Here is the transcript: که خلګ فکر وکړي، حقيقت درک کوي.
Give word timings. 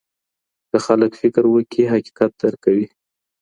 که 0.69 0.77
خلګ 0.85 1.11
فکر 1.21 1.43
وکړي، 1.49 1.83
حقيقت 1.93 2.31
درک 2.39 2.59
کوي. 2.65 2.85